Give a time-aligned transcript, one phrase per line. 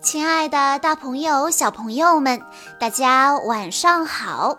[0.00, 2.40] 亲爱的，大朋友、小朋友们，
[2.78, 4.56] 大家晚上好！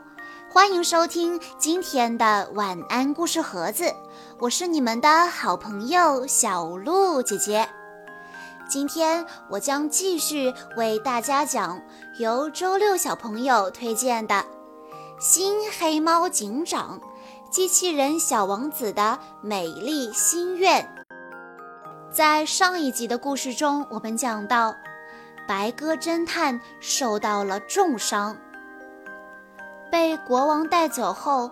[0.52, 3.94] 欢迎收听今天的晚安故事盒子，
[4.40, 7.70] 我是你们的好朋友小鹿姐姐。
[8.68, 11.82] 今天我将继续为大家讲
[12.18, 14.36] 由周六小朋友推荐的
[15.20, 17.00] 《新黑猫警长：
[17.50, 20.84] 机器人小王子的美丽心愿》。
[22.12, 24.76] 在上一集的故事中，我们讲到。
[25.50, 28.38] 白鸽侦探受到了重伤，
[29.92, 31.50] 被国王带走后，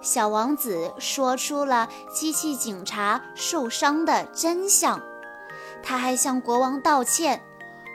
[0.00, 5.02] 小王子说出了机器警察受伤的真相。
[5.82, 7.42] 他还向国王道歉，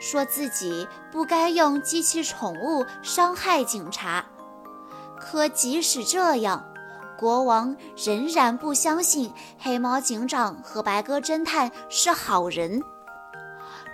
[0.01, 4.25] 说自己不该用机器宠物伤害警察。
[5.17, 6.65] 可即使这样，
[7.17, 12.83] 国王仍然不相信黑猫警长和白鸽侦探是好人。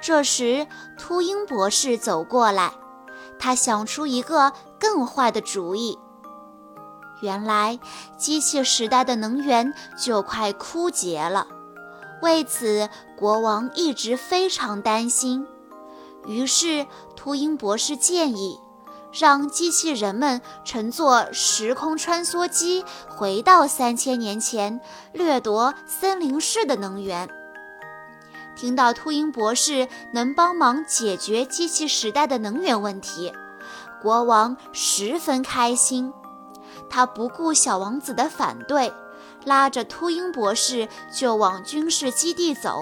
[0.02, 0.66] 这时，
[0.98, 2.74] 秃鹰博士走过来，
[3.38, 6.00] 他想出一个更坏的主意。
[7.22, 7.80] 原来，
[8.18, 11.46] 机器时代的能源就快枯竭了，
[12.24, 15.46] 为此，国王一直非常担心。
[16.26, 18.60] 于是，秃鹰博士建议，
[19.12, 24.82] 让机器人们乘坐时空穿梭机回到三千年前，
[25.14, 27.30] 掠夺森林市的能源。
[28.62, 33.34] 听到秃鹰博士能帮忙解决机器时代的能源问题，
[34.00, 36.14] 国王十分开心。
[36.88, 38.94] 他不顾小王子的反对，
[39.46, 42.78] 拉着秃鹰博士就往军事基地走。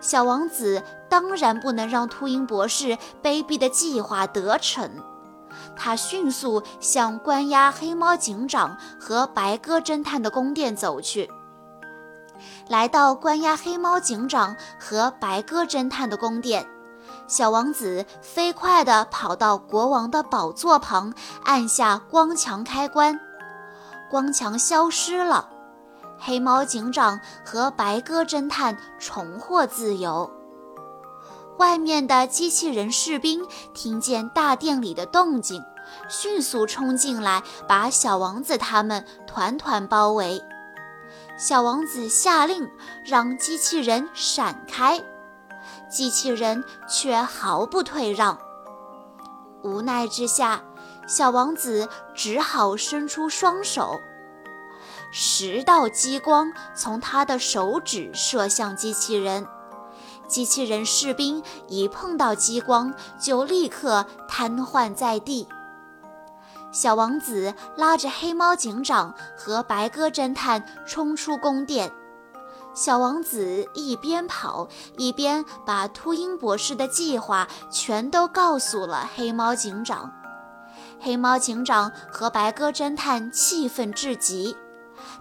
[0.00, 4.90] 小王子当然不能让秃鹰博士卑鄙的计划得逞，
[5.76, 11.30] 他迅速向关押黑猫警长和白鸽侦探的宫殿走去。
[12.72, 16.66] 来到关押黑猫警长和白鸽侦探的宫殿，
[17.28, 21.12] 小王子飞快地跑到国王的宝座旁，
[21.44, 23.20] 按下光墙开关，
[24.10, 25.50] 光墙消失了，
[26.18, 30.30] 黑猫警长和白鸽侦探重获自由。
[31.58, 35.62] 外面的机器人士兵听见大殿里的动静，
[36.08, 40.42] 迅速冲进来，把小王子他们团团包围。
[41.44, 42.70] 小王子下令
[43.04, 45.02] 让机器人闪开，
[45.90, 48.38] 机器人却毫不退让。
[49.64, 50.62] 无奈之下，
[51.08, 53.98] 小王子只好伸出双手，
[55.10, 59.48] 十道激光从他的手指射向机器人。
[60.28, 65.48] 机器人士兵一碰到激光，就立刻瘫痪在地。
[66.72, 71.92] 小王子拉着黑猫警长和白鸽侦探冲出宫殿。
[72.74, 74.66] 小王子一边跑
[74.96, 80.10] 一边把秃鹰博士的计划全都告诉了黑猫警长。
[80.98, 84.56] 黑猫警长和白鸽侦探气愤至极，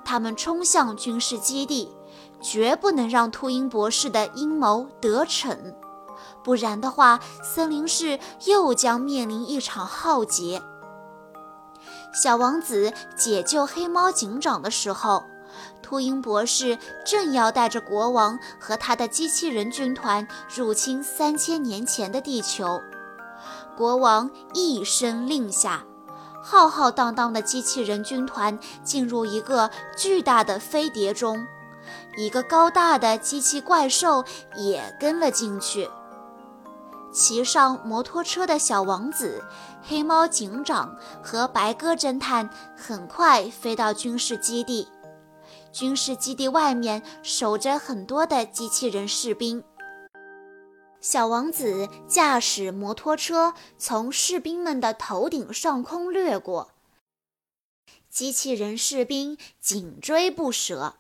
[0.06, 1.92] 他们冲向军事基地，
[2.40, 5.58] 绝不能让秃鹰博士的阴谋得逞，
[6.44, 10.62] 不然的话，森林市又将面临一场浩劫。
[12.14, 15.24] 小王子解救黑猫警长的时候，
[15.82, 22.82] 秃鹰博士正要带着国王和他的机器人军团入侵三千年前的地球。
[23.78, 25.84] 国王一声令下，
[26.44, 31.48] 浩浩荡荡的机器人军团进入一个巨大的飞碟中，
[32.18, 34.24] 一个高大的机器怪兽
[34.56, 35.90] 也跟了进去。
[37.12, 39.44] 骑上摩托车的小王子、
[39.82, 44.88] 黑猫警长和白鸽侦探很快飞到军事基地。
[45.72, 49.64] 军事基地外面守着很多的机器人士兵。
[51.00, 56.72] 小王子驾驶摩托车从士兵们的头顶上空掠过，
[58.10, 60.96] 机器人士兵紧追不舍。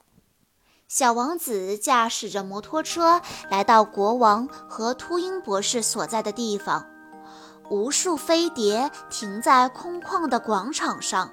[0.94, 6.86] 小王子驾驶着摩托车来到国王和秃鹰博士所在的地方，
[7.69, 11.31] 无数飞碟停在空旷的广场上，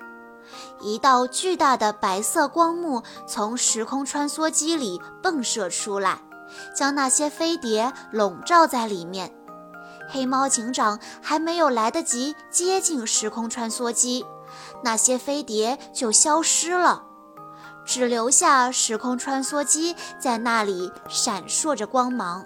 [0.81, 6.21] 一道巨大的白色光幕从时空穿梭机里迸射出来，
[6.73, 9.35] 将那些飞碟笼罩在里面。
[10.09, 14.25] 黑猫警长还没有来得及接近时空穿梭机，
[14.85, 17.06] 那些飞碟就消失了。
[17.88, 22.44] 只留下时空穿梭机在那里闪烁着光芒。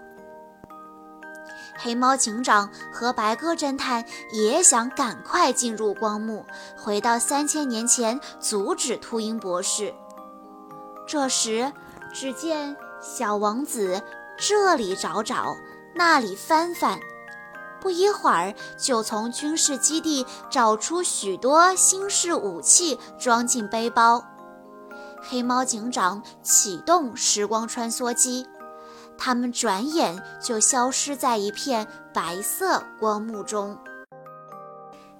[1.77, 6.47] 黑猫警长和白鸽侦探也想赶快进入光幕，
[6.77, 9.93] 回到三千年前阻止秃鹰博士。
[11.09, 11.73] 这时，
[12.15, 14.01] 只见小王子
[14.39, 15.57] 这里找找，
[15.97, 17.01] 那里翻翻，
[17.81, 24.25] 不一会儿就从军事基地找出许多新式武器，装进背包。
[25.23, 28.47] 黑猫警长启动时光穿梭机，
[29.17, 33.79] 他们转眼就消失在一片白色光幕中。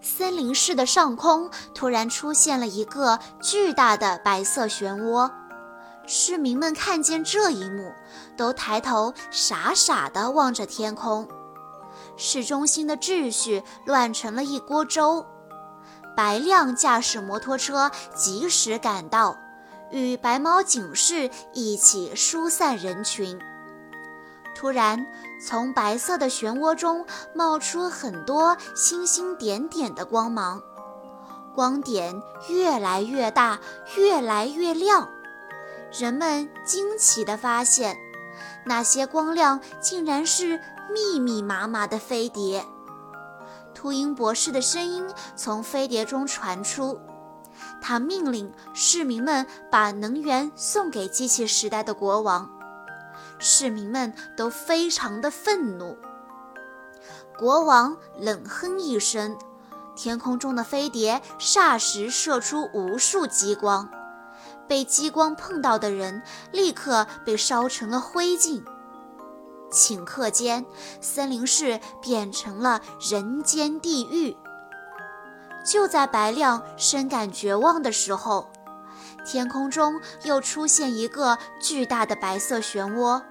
[0.01, 5.31] 森林市的上空突然出现了一个巨大的白色漩涡，
[6.05, 7.93] 市民们看见这一幕，
[8.37, 11.29] 都抬头傻傻地望着天空。
[12.17, 15.25] 市中心的秩序乱成了一锅粥。
[16.17, 19.37] 白亮驾驶摩托车及时赶到，
[19.93, 23.39] 与白猫警士一起疏散人群。
[24.55, 25.07] 突然，
[25.47, 30.63] 从白色的漩涡中冒出很多星星点点的光芒，
[31.55, 33.61] 光点越来越大，
[33.97, 35.09] 越来越亮。
[35.93, 37.97] 人们惊奇地发现，
[38.65, 40.61] 那些光亮竟然是
[40.93, 42.65] 密密麻麻的飞碟。
[43.75, 47.01] 秃鹰博士的声音从飞碟中传出，
[47.81, 52.51] 他命令市民们把能源送给机器时代的国王。
[53.39, 55.97] 市民们都非常的愤怒。
[57.37, 59.37] 国王冷哼一声，
[59.97, 63.89] 天空中的飞碟霎时射出无数激光，
[64.69, 66.23] 被激光碰到的人
[66.53, 68.63] 立刻被烧成了灰烬。
[69.73, 70.65] 顷刻间，
[71.01, 74.37] 森林市变成了人间地狱。
[75.65, 78.51] 就在白亮深感绝望的时候，
[79.25, 83.23] 天空中又出现一个巨大的白色漩涡。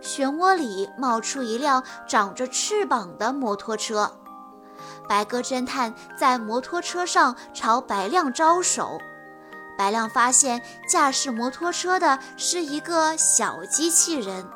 [0.00, 4.12] 漩涡里冒出一辆长着翅膀的摩托车，
[5.08, 9.00] 白鸽侦探在摩托车上朝白亮招手。
[9.76, 14.46] 白亮发现驾驶摩托车的是一个小机器人。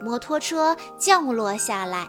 [0.00, 2.08] 摩托车降落下来，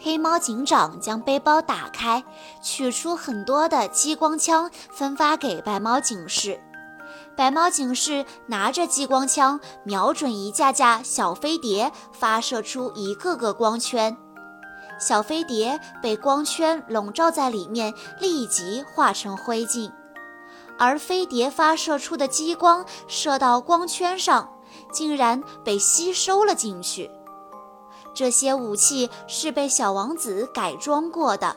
[0.00, 2.24] 黑猫警长将背包打开，
[2.62, 6.60] 取出很多的激光枪，分发给白猫警士。
[7.36, 14.16] 白猫警士拿着激光枪，瞄准一架架小飞碟，发射出一个个光圈。
[15.00, 19.90] 小飞碟被光圈笼罩在里面，立即化成灰烬。
[20.78, 24.48] 而飞碟发射出的激光射到光圈上，
[24.92, 27.10] 竟然被吸收了进去。
[28.18, 31.54] 这些武器是被小王子改装过的，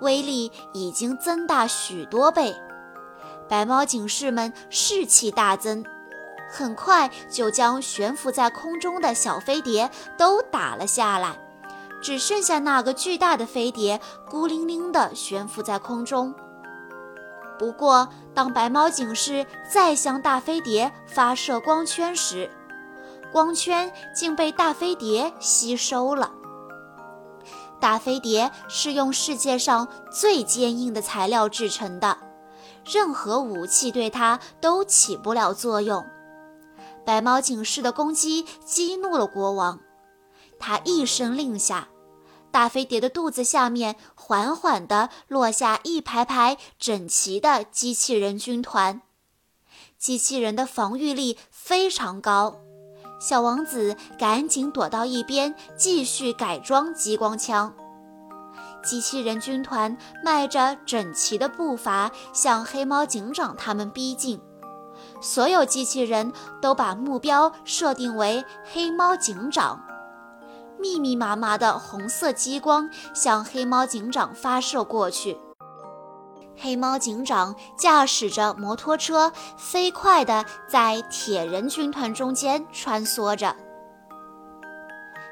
[0.00, 2.54] 威力已经增大许多倍。
[3.48, 5.84] 白猫警士们士气大增，
[6.52, 11.36] 很快就将悬浮在空中的小飞碟都打了下来，
[12.00, 14.00] 只剩下那个巨大的飞碟
[14.30, 16.32] 孤零零地悬浮在空中。
[17.58, 22.48] 不过，当白猫警士再向大飞碟发射光圈时，
[23.32, 26.32] 光圈竟被大飞碟吸收了。
[27.80, 32.18] 大飞碟是用世界上最坚硬的材料制成的。
[32.84, 36.04] 任何武器对它都起不了作用。
[37.04, 39.80] 白猫警士的攻击激怒了国王，
[40.58, 41.88] 他一声令下，
[42.50, 49.02] 大飞碟的肚子下面缓缓地落下一排排整齐的机器人军团。
[49.98, 52.60] 机器人的防御力非常高，
[53.18, 57.72] 小王子赶紧躲到一边，继续改装激光枪。
[58.84, 64.40] 机器人军团迈着整齐的步伐向黑猫警长他们逼近，
[65.20, 69.84] 所有机器人都把目标设定为黑猫警长。
[70.78, 75.36] 密密麻麻的红色激光向黑猫警长发射过去，
[76.60, 83.54] 黑猫警长驾驶着摩托车飞快地在铁人军团中间穿梭着。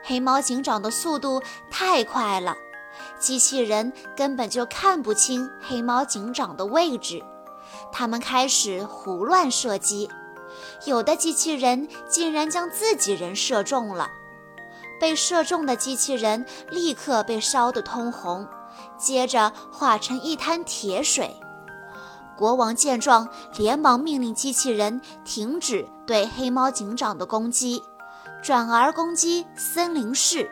[0.05, 2.55] 黑猫警长的速度太快了。
[3.19, 7.23] 机器人根本就看不清黑猫警长的位置，
[7.93, 10.09] 他们开始胡乱射击，
[10.85, 14.09] 有的机器人竟然将自己人射中了。
[14.99, 18.49] 被射中的机器人立刻被烧得通红，
[18.97, 21.35] 接着化成一滩铁水。
[22.37, 27.83] 国王见状，连忙命令机器人停止对黑猫警长的攻击，
[28.43, 30.51] 转而攻击森林市。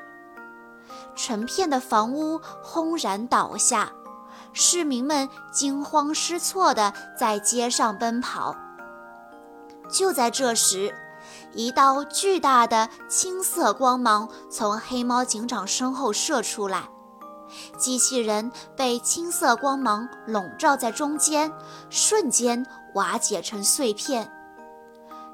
[1.15, 3.93] 成片的房屋轰然倒下，
[4.53, 8.57] 市民们惊慌失措地在街上奔跑。
[9.91, 10.95] 就在这时，
[11.53, 16.89] 一道巨大的青色光芒从黑猫警长身后射出来，
[17.79, 21.53] 机器人被青色光芒笼罩在中间，
[21.91, 24.31] 瞬间瓦解成碎片。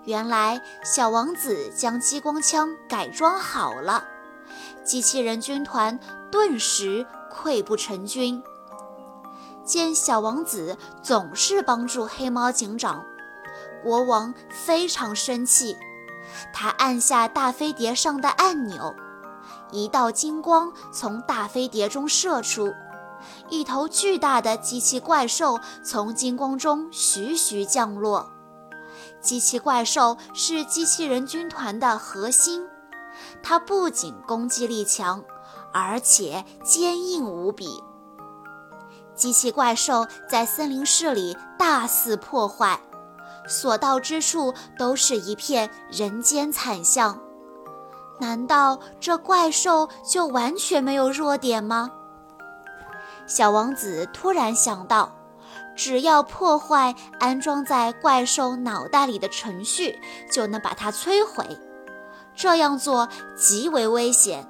[0.04, 4.04] 原来，小王子将激光枪改装好了。
[4.82, 5.98] 机器人军团
[6.32, 8.42] 顿时溃不成军。
[9.62, 13.04] 见小王子总是帮助黑猫警长，
[13.84, 15.76] 国王非常生气。
[16.52, 18.94] 他按下大飞碟上的按钮，
[19.72, 22.72] 一道金光从大飞碟中射出，
[23.48, 28.30] 一头巨大的机器怪兽从金光中徐徐降落。
[29.20, 32.66] 机器怪兽是机器人军团的核心，
[33.42, 35.22] 它不仅攻击力强，
[35.72, 37.82] 而且坚硬无比。
[39.14, 42.80] 机器怪兽在森林市里大肆破坏。
[43.48, 47.18] 所到之处都是一片人间惨象，
[48.20, 51.90] 难道这怪兽就完全没有弱点吗？
[53.26, 55.10] 小王子突然想到，
[55.76, 59.98] 只要破坏安装在怪兽脑袋里的程序，
[60.30, 61.44] 就能把它摧毁。
[62.34, 64.46] 这样做极为危险，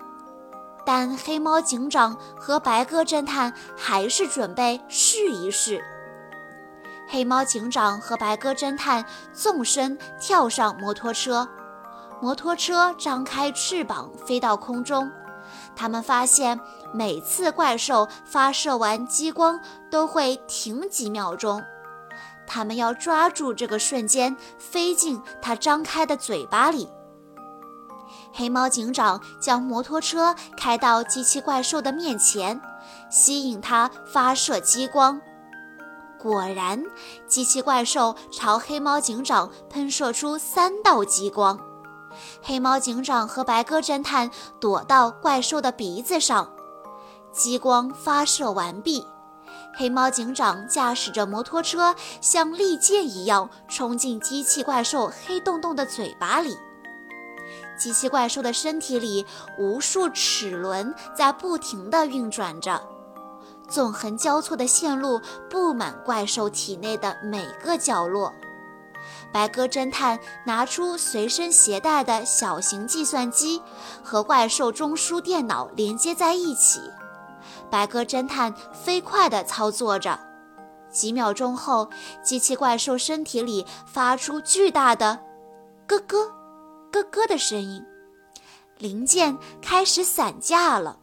[0.85, 5.83] 但黑猫警长和白鸽侦探还是准备试一试。
[7.09, 11.49] 黑猫警长和白鸽侦探纵身跳上摩托车，
[12.21, 15.11] 摩托车张开翅膀飞到空中。
[15.75, 16.61] 他们发现，
[16.93, 19.59] 每次怪兽发射完激光
[19.91, 21.63] 都会停几秒钟，
[22.47, 26.89] 他们要抓住这个瞬间，飞进它张开的嘴巴里。
[28.33, 32.61] 黑猫警长将摩托车开到机器怪兽的面前，
[33.11, 35.21] 吸引它发射激光。
[36.19, 36.85] 果然，
[37.27, 41.59] 机器怪兽朝黑猫警长喷射出三道激光。
[42.43, 46.51] 黑猫警长和白鸽侦探躲到怪兽的鼻子上。
[47.33, 49.07] 激光发射完毕，
[49.77, 56.57] 黑猫警长驾驶着摩托车像利剑一样冲进机器怪兽黑洞洞的嘴巴里。
[57.79, 59.25] 机器怪兽的身体里，
[59.59, 62.83] 无数齿轮在不停地运转着。
[63.69, 68.33] 纵横交错的线路布满怪兽体内的每个角落。
[69.33, 73.63] 白鸽侦探拿出随身携带的小型计算机，
[74.03, 76.81] 和怪兽中枢电脑连接在一起。
[77.71, 80.19] 白鸽侦探飞快地操作着，
[80.91, 81.89] 几秒钟后，
[82.25, 85.21] 机器怪兽身体里发出巨大的
[85.87, 86.33] “咯咯、
[86.91, 87.85] 咯咯”的声音，
[88.79, 90.99] 零件开始散架了。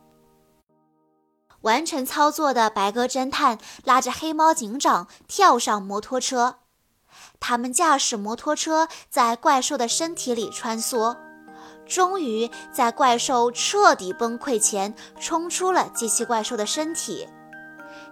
[1.62, 6.58] 完成操作的白鸽侦探拉着黑猫警长跳上摩托车，
[7.40, 11.16] 他们驾驶摩托车在怪兽的身体里穿梭，
[11.86, 17.28] 终于在怪兽彻底崩溃前冲出了机器怪兽的身体。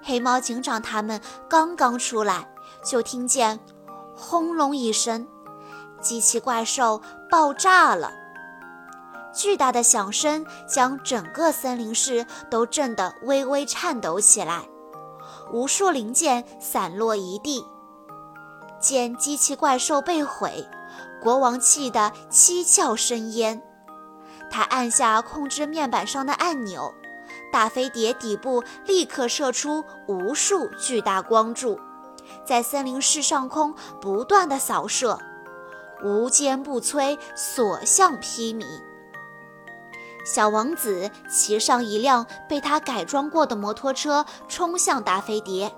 [0.02, 2.48] 黑猫警长他们刚刚出来，
[2.86, 3.60] 就听见
[4.16, 5.28] 轰隆一声，
[6.00, 8.12] 机器怪兽爆炸了。
[9.34, 14.64] 巨大的响声将整个森林市都震得微微颤抖起来，
[15.52, 17.66] 无数零件散落一地。
[18.86, 20.68] 见机器怪兽被毁，
[21.20, 23.60] 国王气得七窍生烟。
[24.52, 26.94] 他按下控制面板上的按钮，
[27.52, 31.80] 大飞碟底部立刻射出无数巨大光柱，
[32.46, 35.18] 在森林市上空不断的扫射，
[36.04, 38.64] 无坚不摧，所向披靡。
[40.24, 45.74] 小王子骑上一辆被他改装过的摩托车，冲向大飞碟。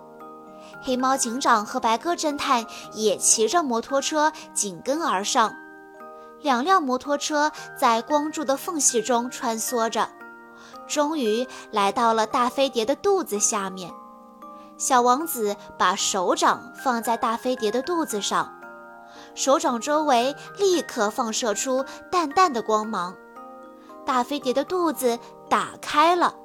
[0.81, 5.53] 黑猫警长和白鸽侦探也骑着摩托车紧跟而上。
[6.41, 10.07] 两辆摩托车在光柱的缝隙中穿梭着，
[10.87, 13.91] 终于来到了大飞碟的肚子下面。
[14.77, 18.53] 小王子把手掌放在大飞碟的肚子上，
[19.33, 23.15] 手掌周围立刻放射出淡淡的光芒。
[24.05, 25.17] 大飞碟的肚子
[25.49, 26.35] 打开了，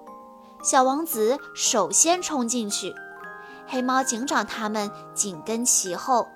[0.65, 2.95] 小王子首先冲进去，
[3.73, 6.29] 黑猫警长他们紧跟其后。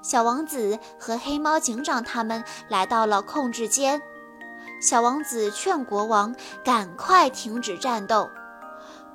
[0.00, 4.00] 小王子和黑猫警长他们来到了控制间，
[4.80, 8.30] 小王子劝国王赶快停止战斗，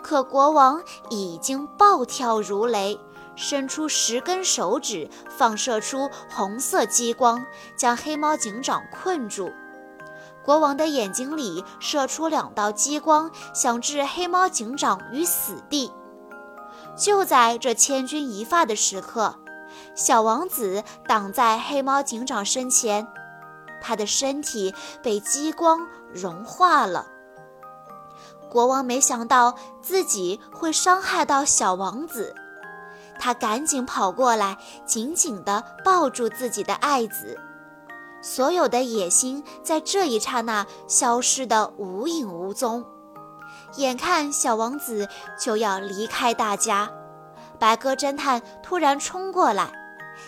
[0.03, 2.99] 可国王已经暴跳如雷，
[3.35, 7.43] 伸出十根手指，放射出红色激光，
[7.75, 9.51] 将黑猫警长困住。
[10.43, 15.91] 国王的眼睛里射出两道激光，想置黑猫警长于死地。
[16.95, 19.35] 就在这千钧一发的时刻，
[19.95, 23.07] 小王子挡在黑猫警长身前，
[23.81, 27.07] 他的身体被激光融化了。
[28.50, 32.35] 国王没想到自己会伤害到小王子，
[33.19, 37.39] 他赶紧跑过来，紧紧地抱住自己的爱子。
[38.21, 42.85] 所有的野心在这一刹那消失得无影无踪，
[43.77, 45.07] 眼看小王子
[45.39, 46.91] 就要离开大家，
[47.59, 49.71] 白鸽侦探突然冲过来，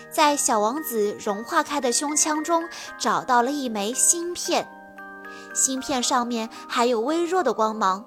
[0.09, 2.63] 在小王子融化开的胸腔中
[2.97, 4.67] 找到了一枚芯片，
[5.53, 8.03] 芯片上面还有微弱的光芒，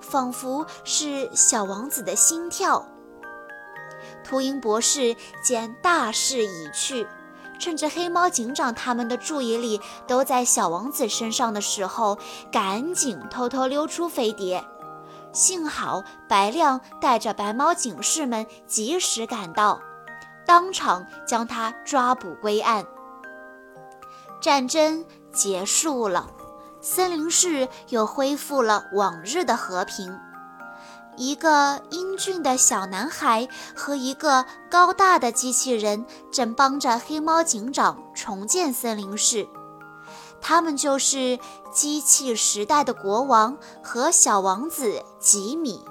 [0.00, 2.86] 仿佛是小王子的心跳。
[4.22, 7.06] 秃鹰博士见大势已去。
[7.58, 12.18] 趁着黑猫警长他们的注意力都在小王子身上的时候，
[12.52, 14.62] 赶紧偷偷溜出飞碟。
[15.36, 19.78] 幸好白亮带着白猫警士们及时赶到，
[20.46, 22.86] 当场将他抓捕归案。
[24.40, 26.30] 战争结束了，
[26.80, 30.18] 森林市又恢复了往日的和平。
[31.18, 39.46] 一个英俊的小男孩和一个高大的机器人正帮着黑猫警长重建森林市。
[40.40, 41.38] 他们就是
[41.72, 45.84] 机器时代的国王和小王子吉米。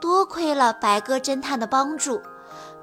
[0.00, 2.20] 多亏了白鸽侦探的帮助，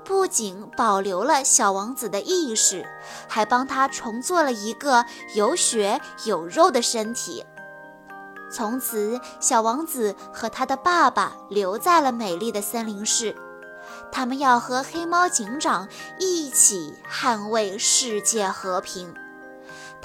[0.05, 2.85] 不仅保留了小王子的意识，
[3.27, 7.45] 还帮他重做了一个有血有肉的身体。
[8.51, 13.35] 从此，小王子和他的爸爸留在了美丽的森林市。
[14.11, 15.87] 他们要和黑猫警长
[16.19, 19.13] 一起捍卫世界和平。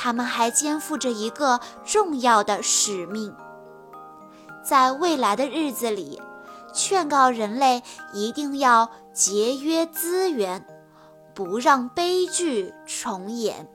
[0.04, 3.34] 他们还肩负着一个重要的使命，
[4.62, 6.20] 在未来的日子里，
[6.74, 7.82] 劝告人类
[8.12, 10.62] 一定要节约资源，
[11.34, 13.66] 不让悲剧重演。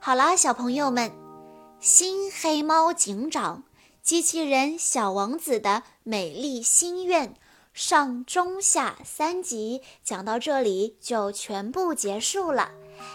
[0.00, 1.12] 好啦，小朋友们。
[1.78, 3.62] 新黑猫警长、
[4.02, 7.34] 机器人小王子的美丽心愿
[7.72, 12.70] 上中下三集讲到这里就全部结束了，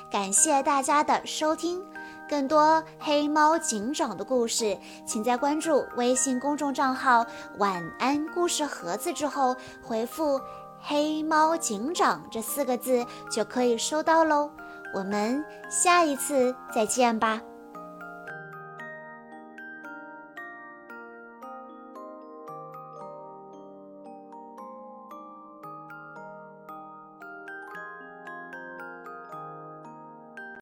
[0.09, 1.83] 感谢大家的收听。
[2.29, 7.25] 更多黑猫警长的故事，请在关注微信公众账号
[7.57, 10.39] “晚安故事盒子”之后回复
[10.81, 14.51] “黑猫警长”这四个字就可以收到喽。
[14.93, 17.41] 我们下一次再见吧。